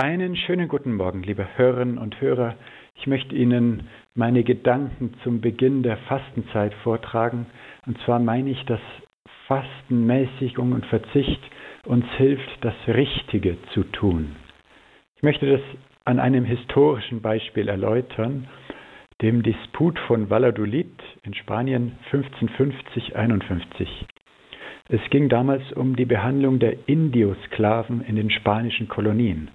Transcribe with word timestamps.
Einen 0.00 0.36
schönen 0.36 0.68
guten 0.68 0.94
Morgen, 0.94 1.24
liebe 1.24 1.44
Hörerinnen 1.56 1.98
und 1.98 2.20
Hörer. 2.20 2.54
Ich 2.94 3.08
möchte 3.08 3.34
Ihnen 3.34 3.88
meine 4.14 4.44
Gedanken 4.44 5.14
zum 5.24 5.40
Beginn 5.40 5.82
der 5.82 5.96
Fastenzeit 5.96 6.72
vortragen. 6.84 7.46
Und 7.84 7.98
zwar 8.02 8.20
meine 8.20 8.48
ich, 8.48 8.64
dass 8.66 8.78
Fasten, 9.48 10.06
Mäßigung 10.06 10.70
und 10.70 10.86
Verzicht 10.86 11.40
uns 11.84 12.06
hilft, 12.16 12.48
das 12.60 12.76
Richtige 12.86 13.56
zu 13.74 13.82
tun. 13.82 14.36
Ich 15.16 15.24
möchte 15.24 15.50
das 15.50 15.62
an 16.04 16.20
einem 16.20 16.44
historischen 16.44 17.20
Beispiel 17.20 17.66
erläutern, 17.66 18.46
dem 19.20 19.42
Disput 19.42 19.98
von 20.06 20.30
Valladolid 20.30 20.94
in 21.24 21.34
Spanien 21.34 21.98
1550-51. 22.12 23.88
Es 24.90 25.00
ging 25.10 25.28
damals 25.28 25.72
um 25.72 25.96
die 25.96 26.06
Behandlung 26.06 26.60
der 26.60 26.88
Indiosklaven 26.88 28.02
in 28.02 28.14
den 28.14 28.30
spanischen 28.30 28.86
Kolonien. 28.86 29.50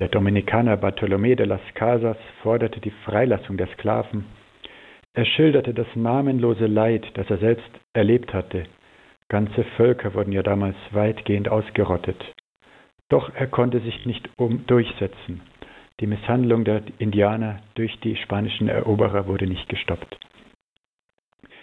Der 0.00 0.08
Dominikaner 0.08 0.76
Bartolomé 0.76 1.36
de 1.36 1.46
las 1.46 1.60
Casas 1.74 2.16
forderte 2.42 2.80
die 2.80 2.90
Freilassung 3.04 3.56
der 3.56 3.68
Sklaven. 3.68 4.24
Er 5.12 5.24
schilderte 5.24 5.72
das 5.72 5.86
namenlose 5.94 6.66
Leid, 6.66 7.06
das 7.14 7.30
er 7.30 7.38
selbst 7.38 7.70
erlebt 7.92 8.34
hatte. 8.34 8.64
Ganze 9.28 9.62
Völker 9.76 10.14
wurden 10.14 10.32
ja 10.32 10.42
damals 10.42 10.74
weitgehend 10.90 11.48
ausgerottet. 11.48 12.20
Doch 13.08 13.32
er 13.36 13.46
konnte 13.46 13.78
sich 13.78 14.04
nicht 14.04 14.28
um 14.36 14.66
durchsetzen. 14.66 15.42
Die 16.00 16.08
Misshandlung 16.08 16.64
der 16.64 16.82
Indianer 16.98 17.60
durch 17.76 17.96
die 18.00 18.16
spanischen 18.16 18.68
Eroberer 18.68 19.28
wurde 19.28 19.46
nicht 19.46 19.68
gestoppt. 19.68 20.18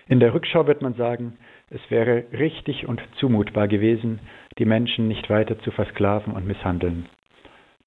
In 0.07 0.21
der 0.21 0.33
Rückschau 0.33 0.67
wird 0.67 0.81
man 0.81 0.93
sagen, 0.93 1.37
es 1.69 1.81
wäre 1.89 2.23
richtig 2.31 2.87
und 2.87 3.01
zumutbar 3.17 3.67
gewesen, 3.67 4.19
die 4.57 4.65
Menschen 4.65 5.09
nicht 5.09 5.29
weiter 5.29 5.59
zu 5.59 5.71
versklaven 5.71 6.33
und 6.33 6.47
misshandeln. 6.47 7.09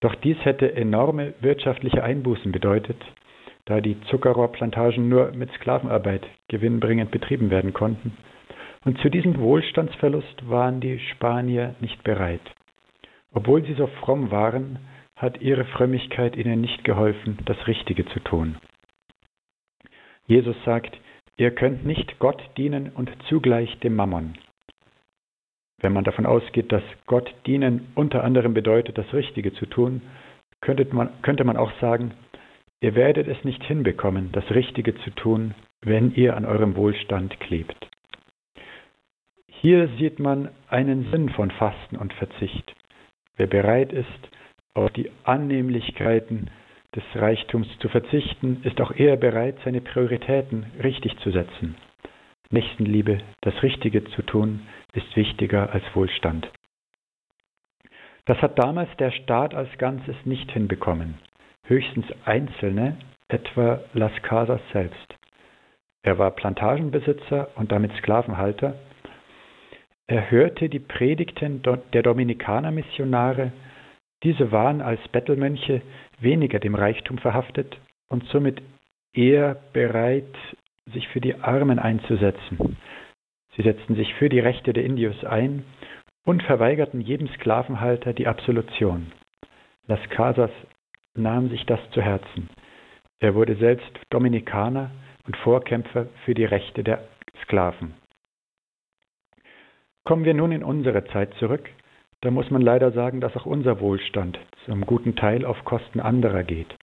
Doch 0.05 0.15
dies 0.17 0.37
hätte 0.45 0.77
enorme 0.77 1.33
wirtschaftliche 1.41 2.05
Einbußen 2.05 2.53
bedeutet, 2.53 3.03
da 3.65 3.81
die 3.81 3.99
Zuckerrohrplantagen 4.11 5.09
nur 5.09 5.33
mit 5.33 5.51
Sklavenarbeit 5.53 6.27
gewinnbringend 6.49 7.11
betrieben 7.11 7.49
werden 7.49 7.73
konnten. 7.73 8.15
Und 8.85 8.99
zu 8.99 9.09
diesem 9.09 9.41
Wohlstandsverlust 9.41 10.47
waren 10.47 10.83
die 10.83 10.99
Spanier 10.99 11.75
nicht 11.81 12.05
bereit. 12.05 12.43
Obwohl 13.33 13.65
sie 13.65 13.73
so 13.73 13.87
fromm 13.87 14.31
waren, 14.31 14.79
hat 15.17 15.41
ihre 15.41 15.65
Frömmigkeit 15.65 16.37
ihnen 16.37 16.61
nicht 16.61 16.85
geholfen, 16.85 17.39
das 17.47 17.67
Richtige 17.67 18.05
zu 18.05 18.21
tun. 18.21 18.57
Jesus 20.27 20.57
sagt, 20.67 20.99
ihr 21.39 21.51
könnt 21.51 21.87
nicht 21.87 22.19
Gott 22.19 22.43
dienen 22.59 22.91
und 22.95 23.11
zugleich 23.31 23.79
dem 23.81 23.97
Mammon. 23.97 24.35
Wenn 25.81 25.93
man 25.93 26.05
davon 26.05 26.27
ausgeht, 26.27 26.73
dass 26.73 26.83
Gott 27.07 27.35
dienen 27.47 27.89
unter 27.95 28.25
anderem 28.25 28.55
bedeutet, 28.55 28.97
das 28.97 29.13
Richtige 29.13 29.53
zu 29.55 29.67
tun, 29.67 30.03
könnte 30.61 30.87
man, 30.95 31.11
könnte 31.23 31.45
man 31.45 31.57
auch 31.57 31.73
sagen, 31.81 32.13
ihr 32.81 32.95
werdet 32.95 33.29
es 33.29 33.43
nicht 33.45 33.63
hinbekommen, 33.65 34.31
das 34.33 34.51
Richtige 34.51 34.95
zu 34.97 35.11
tun, 35.11 35.55
wenn 35.83 36.15
ihr 36.15 36.37
an 36.37 36.45
eurem 36.45 36.77
Wohlstand 36.77 37.39
klebt. 37.41 37.89
Hier 39.49 39.89
sieht 39.99 40.19
man 40.19 40.51
einen 40.69 41.11
Sinn 41.11 41.29
von 41.31 41.51
Fasten 41.51 41.97
und 41.97 42.13
Verzicht. 42.15 42.75
Wer 43.37 43.47
bereit 43.47 43.93
ist, 43.93 44.07
auf 44.75 44.91
die 44.93 45.11
Annehmlichkeiten 45.25 46.51
des 46.95 47.05
Reichtums 47.15 47.67
zu 47.79 47.89
verzichten, 47.89 48.61
ist 48.65 48.81
auch 48.81 48.93
eher 48.93 49.17
bereit, 49.17 49.57
seine 49.65 49.81
Prioritäten 49.81 50.67
richtig 50.83 51.17
zu 51.19 51.31
setzen. 51.31 51.77
Nächstenliebe, 52.55 53.19
das 53.43 53.63
Richtige 53.63 54.05
zu 54.05 54.23
tun, 54.23 54.67
ist 54.95 55.15
wichtiger 55.15 55.71
als 55.73 55.85
Wohlstand. 55.95 56.51
Das 58.25 58.39
hat 58.41 58.59
damals 58.59 58.89
der 58.97 59.11
Staat 59.11 59.55
als 59.55 59.71
Ganzes 59.77 60.17
nicht 60.25 60.51
hinbekommen, 60.51 61.19
höchstens 61.67 62.07
Einzelne, 62.25 62.97
etwa 63.29 63.81
Las 63.93 64.13
Casas 64.23 64.63
selbst. 64.73 65.15
Er 66.03 66.19
war 66.19 66.31
Plantagenbesitzer 66.31 67.49
und 67.57 67.73
damit 67.73 67.93
Sklavenhalter. 67.99 68.75
Er 70.07 70.31
hörte 70.31 70.69
die 70.69 70.81
Predigten 70.81 71.63
der 71.63 72.03
Dominikanermissionare, 72.03 73.53
diese 74.23 74.53
waren 74.53 74.81
als 74.81 75.07
Bettelmönche 75.09 75.83
weniger 76.19 76.59
dem 76.59 76.75
Reichtum 76.75 77.19
verhaftet 77.19 77.79
und 78.09 78.25
somit 78.29 78.63
eher 79.13 79.57
bereit, 79.73 80.35
sich 80.93 81.09
für 81.09 81.21
die 81.21 81.37
Armen 81.37 81.79
einzusetzen. 81.79 82.77
Sie 83.57 83.63
setzten 83.63 83.95
sich 83.95 84.15
für 84.15 84.29
die 84.29 84.41
Rechte 84.41 84.73
der 84.73 84.85
Indios 84.85 85.25
ein 85.25 85.65
und 86.25 86.43
verweigerten 86.43 87.01
jedem 87.01 87.29
Sklavenhalter 87.29 88.13
die 88.13 88.27
Absolution. 88.27 89.13
Las 89.87 90.01
Casas 90.11 90.51
nahm 91.15 91.51
sich 91.51 91.65
das 91.67 91.81
zu 91.91 92.03
Herzen. 92.03 92.49
Er 93.21 93.35
wurde 93.35 93.57
selbst 93.57 93.91
Dominikaner 94.11 94.91
und 95.27 95.37
Vorkämpfer 95.39 96.07
für 96.25 96.35
die 96.35 96.45
Rechte 96.45 96.83
der 96.83 97.09
Sklaven. 97.43 97.95
Kommen 100.05 100.25
wir 100.25 100.35
nun 100.35 100.53
in 100.53 100.63
unsere 100.63 101.05
Zeit 101.07 101.33
zurück, 101.35 101.71
da 102.21 102.31
muss 102.31 102.51
man 102.51 102.63
leider 102.63 102.91
sagen, 102.93 103.21
dass 103.21 103.37
auch 103.37 103.47
unser 103.47 103.81
Wohlstand 103.81 104.39
zum 104.65 104.83
guten 104.87 105.15
Teil 105.15 105.45
auf 105.45 105.63
Kosten 105.65 106.01
anderer 106.01 106.43
geht. 106.43 106.75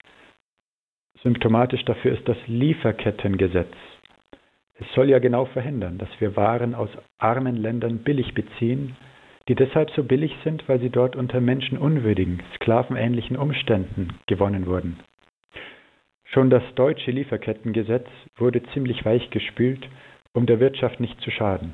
Symptomatisch 1.24 1.86
dafür 1.86 2.14
ist 2.18 2.28
das 2.28 2.38
Lieferkettengesetz. 2.48 3.74
Es 4.76 4.88
soll 4.96 5.09
ja 5.09 5.20
genau 5.20 5.46
verhindern, 5.46 6.00
dass 6.00 6.09
wir 6.20 6.36
Waren 6.36 6.74
aus 6.74 6.90
armen 7.20 7.56
Ländern 7.56 8.00
billig 8.00 8.34
beziehen, 8.34 8.96
die 9.48 9.56
deshalb 9.56 9.92
so 9.92 10.04
billig 10.04 10.36
sind, 10.44 10.68
weil 10.68 10.80
sie 10.80 10.90
dort 10.90 11.16
unter 11.16 11.40
menschenunwürdigen, 11.40 12.42
sklavenähnlichen 12.56 13.38
Umständen 13.38 14.09
gewonnen 14.26 14.66
wurden. 14.66 15.00
Schon 16.24 16.50
das 16.50 16.64
deutsche 16.76 17.12
Lieferkettengesetz 17.12 18.08
wurde 18.38 18.64
ziemlich 18.74 19.06
weichgespült, 19.06 19.88
um 20.34 20.46
der 20.46 20.59
Wirtschaft 20.59 21.00
nicht 21.00 21.20
zu 21.22 21.30
schaden. 21.30 21.74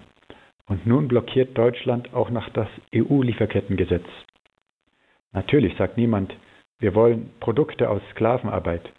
Und 0.66 0.86
nun 0.86 1.08
blockiert 1.08 1.58
Deutschland 1.58 2.14
auch 2.14 2.30
noch 2.30 2.50
das 2.50 2.68
EU-Lieferkettengesetz. 2.94 4.06
Natürlich 5.32 5.78
sagt 5.78 5.98
niemand, 5.98 6.36
wir 6.80 6.96
wollen 6.96 7.30
Produkte 7.40 7.90
aus 7.90 8.02
Sklavenarbeit, 8.12 8.92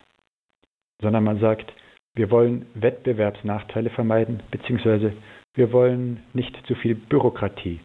sondern 1.00 1.25
man 1.25 1.38
sagt, 1.38 1.72
wir 2.14 2.31
wollen 2.31 2.66
Wettbewerbsnachteile 2.75 3.91
vermeiden, 3.91 4.42
beziehungsweise 4.50 5.12
wir 5.54 5.72
wollen 5.72 6.22
nicht 6.32 6.56
zu 6.66 6.75
viel 6.75 6.94
Bürokratie. 6.94 7.81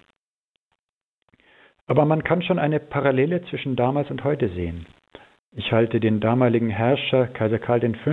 Aber 1.85 2.05
man 2.05 2.23
kann 2.23 2.41
schon 2.41 2.59
eine 2.59 2.79
Parallele 2.79 3.43
zwischen 3.45 3.75
damals 3.75 4.09
und 4.09 4.23
heute 4.23 4.49
sehen. 4.49 4.85
Ich 5.55 5.71
halte 5.71 5.99
den 5.99 6.19
damaligen 6.19 6.69
Herrscher, 6.69 7.27
Kaiser 7.27 7.59
Karl 7.59 7.81
V., 7.81 8.11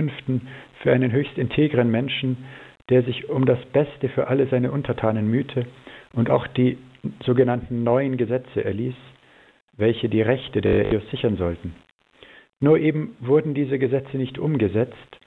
für 0.83 0.93
einen 0.93 1.11
höchst 1.11 1.37
integren 1.37 1.89
Menschen, 1.89 2.45
der 2.89 3.03
sich 3.03 3.29
um 3.29 3.45
das 3.45 3.63
Beste 3.73 4.09
für 4.09 4.27
alle 4.27 4.47
seine 4.47 4.71
Untertanen 4.71 5.27
mühte 5.29 5.65
und 6.13 6.29
auch 6.29 6.45
die 6.47 6.77
sogenannten 7.23 7.83
neuen 7.83 8.17
Gesetze 8.17 8.63
erließ, 8.63 8.95
welche 9.75 10.09
die 10.09 10.21
Rechte 10.21 10.61
der 10.61 10.91
Eos 10.91 11.09
sichern 11.09 11.37
sollten. 11.37 11.73
Nur 12.61 12.77
eben 12.77 13.17
wurden 13.19 13.55
diese 13.55 13.79
Gesetze 13.79 14.17
nicht 14.17 14.37
umgesetzt, 14.37 15.19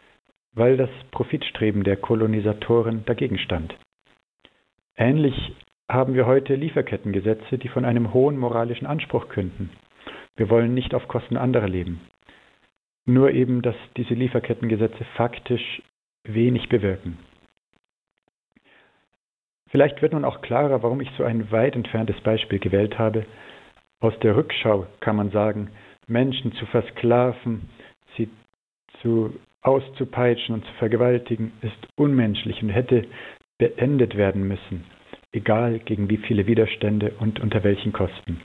weil 0.55 0.77
das 0.77 0.91
Profitstreben 1.11 1.83
der 1.83 1.97
Kolonisatoren 1.97 3.05
dagegen 3.05 3.39
stand. 3.39 3.77
Ähnlich 4.97 5.35
haben 5.91 6.15
wir 6.15 6.27
heute 6.27 6.55
Lieferkettengesetze, 6.55 7.59
die 7.59 7.69
von 7.69 7.85
einem 7.85 8.15
hohen 8.15 8.39
moralischen 8.39 8.87
Anspruch 8.87 9.29
künden. 9.29 9.71
Wir 10.37 10.49
wollen 10.49 10.75
nicht 10.75 10.95
auf 10.95 11.09
Kosten 11.09 11.37
anderer 11.37 11.69
leben. 11.69 12.01
Nur 13.05 13.33
eben, 13.33 13.63
dass 13.63 13.77
diese 13.97 14.15
Lieferkettengesetze 14.15 15.05
faktisch 15.17 15.83
wenig 16.23 16.69
bewirken. 16.69 17.19
Vielleicht 19.71 20.01
wird 20.03 20.13
nun 20.13 20.25
auch 20.25 20.41
klarer, 20.41 20.85
warum 20.85 21.01
ich 21.01 21.11
so 21.19 21.25
ein 21.25 21.51
weit 21.51 21.75
entferntes 21.75 22.21
Beispiel 22.21 22.61
gewählt 22.61 22.97
habe. 22.97 23.27
Aus 23.99 24.17
der 24.21 24.37
Rückschau 24.37 24.87
kann 25.01 25.17
man 25.17 25.33
sagen, 25.33 25.71
Menschen 26.07 26.53
zu 26.53 26.67
versklaven, 26.67 27.69
sie 28.17 28.29
zu 29.03 29.35
auszupeitschen 29.63 30.55
und 30.55 30.65
zu 30.65 30.73
vergewaltigen, 30.75 31.53
ist 31.63 31.89
unmenschlich 31.97 32.63
und 32.63 32.69
hätte 32.69 33.07
beendet 33.59 34.17
werden 34.17 34.47
müssen, 34.47 34.85
egal 35.33 35.79
gegen 35.79 36.11
wie 36.11 36.19
viele 36.19 36.47
Widerstände 36.47 37.13
und 37.19 37.41
unter 37.41 37.65
welchen 37.65 37.93
Kosten. 37.93 38.43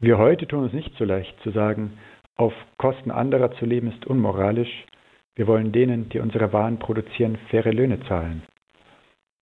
Wir 0.00 0.16
heute 0.18 0.46
tun 0.46 0.64
uns 0.64 0.72
nicht 0.72 0.94
so 0.96 1.04
leicht 1.04 1.34
zu 1.42 1.50
sagen, 1.50 1.98
auf 2.36 2.54
Kosten 2.76 3.10
anderer 3.10 3.50
zu 3.52 3.66
leben 3.66 3.88
ist 3.88 4.06
unmoralisch. 4.06 4.86
Wir 5.34 5.48
wollen 5.48 5.72
denen, 5.72 6.08
die 6.08 6.20
unsere 6.20 6.52
Waren 6.52 6.78
produzieren, 6.78 7.36
faire 7.50 7.72
Löhne 7.72 8.00
zahlen. 8.06 8.42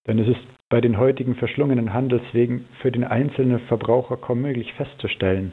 Denn 0.06 0.18
es 0.18 0.28
ist 0.28 0.40
bei 0.68 0.80
den 0.80 0.98
heutigen 0.98 1.34
verschlungenen 1.34 1.92
Handelswegen 1.92 2.66
für 2.80 2.90
den 2.90 3.04
einzelnen 3.04 3.60
Verbraucher 3.60 4.16
kaum 4.16 4.42
möglich 4.42 4.72
festzustellen, 4.74 5.52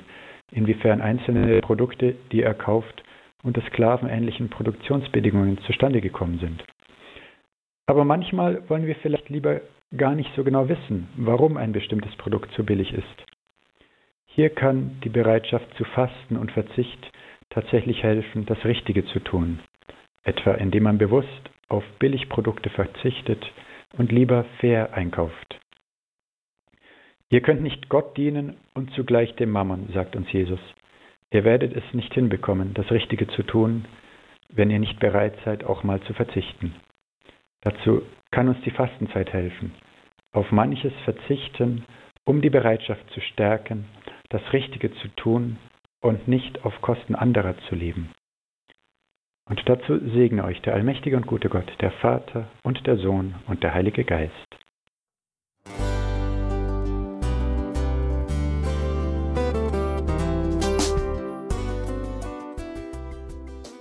inwiefern 0.54 1.02
einzelne 1.02 1.60
Produkte, 1.62 2.16
die 2.32 2.42
er 2.42 2.54
kauft, 2.54 3.04
unter 3.44 3.62
sklavenähnlichen 3.62 4.50
Produktionsbedingungen 4.50 5.58
zustande 5.60 6.02
gekommen 6.02 6.40
sind. 6.40 6.64
Aber 7.86 8.06
manchmal 8.06 8.68
wollen 8.70 8.88
wir 8.88 8.96
vielleicht 8.96 9.30
lieber 9.30 9.62
gar 9.98 10.16
nicht 10.16 10.32
so 10.36 10.44
genau 10.44 10.70
wissen, 10.70 11.10
warum 11.18 11.58
ein 11.58 11.74
bestimmtes 11.74 12.16
Produkt 12.16 12.52
so 12.56 12.64
billig 12.64 12.94
ist. 12.94 13.26
Hier 14.26 14.50
kann 14.50 15.00
die 15.04 15.10
Bereitschaft 15.10 15.68
zu 15.78 15.84
Fasten 15.84 16.38
und 16.38 16.52
Verzicht 16.52 17.12
tatsächlich 17.50 18.02
helfen, 18.02 18.46
das 18.46 18.64
Richtige 18.66 19.06
zu 19.06 19.20
tun, 19.20 19.60
etwa 20.24 20.54
indem 20.54 20.84
man 20.84 20.98
bewusst 20.98 21.50
auf 21.70 21.84
Billigprodukte 22.00 22.70
verzichtet 22.70 23.46
und 23.98 24.12
lieber 24.12 24.46
fair 24.60 24.94
einkauft. 24.94 25.60
Ihr 27.34 27.42
könnt 27.42 27.64
nicht 27.64 27.90
Gott 27.90 28.16
dienen 28.16 28.58
und 28.76 28.92
zugleich 28.94 29.34
dem 29.38 29.50
Mammon, 29.50 29.90
sagt 29.92 30.16
uns 30.16 30.32
Jesus. 30.32 30.60
Ihr 31.32 31.44
werdet 31.44 31.76
es 31.76 31.84
nicht 31.92 32.14
hinbekommen, 32.14 32.76
das 32.76 32.92
Richtige 32.92 33.28
zu 33.28 33.42
tun, 33.42 33.86
wenn 34.50 34.70
ihr 34.70 34.78
nicht 34.78 35.00
bereit 35.00 35.34
seid, 35.44 35.64
auch 35.64 35.84
mal 35.84 36.00
zu 36.02 36.14
verzichten. 36.14 36.76
Dazu 37.62 38.04
kann 38.30 38.50
uns 38.50 38.62
die 38.66 38.70
Fastenzeit 38.70 39.34
helfen. 39.34 39.74
Auf 40.32 40.52
manches 40.52 40.94
verzichten, 41.06 41.86
um 42.24 42.44
die 42.44 42.52
Bereitschaft 42.52 43.10
zu 43.10 43.20
stärken, 43.20 43.86
das 44.30 44.54
Richtige 44.54 44.94
zu 44.98 45.08
tun 45.16 45.58
und 46.02 46.28
nicht 46.28 46.64
auf 46.64 46.82
Kosten 46.82 47.16
anderer 47.16 47.58
zu 47.68 47.74
leben. 47.74 48.12
Und 49.50 49.60
dazu 49.68 49.98
segne 49.98 50.44
euch 50.44 50.62
der 50.62 50.76
allmächtige 50.76 51.18
und 51.18 51.26
gute 51.26 51.50
Gott, 51.50 51.74
der 51.82 51.94
Vater 51.94 52.48
und 52.62 52.86
der 52.86 52.98
Sohn 52.98 53.34
und 53.48 53.64
der 53.64 53.74
Heilige 53.74 54.04
Geist. 54.04 54.53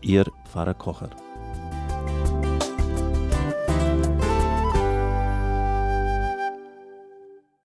Ihr 0.00 0.24
Pfarrer 0.44 0.74
Kocher. 0.74 1.10